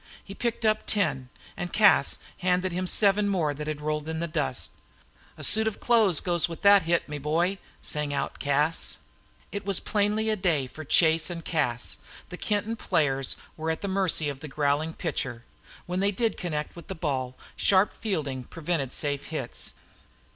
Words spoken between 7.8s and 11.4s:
sang out Cas. It was plainly a day for Chase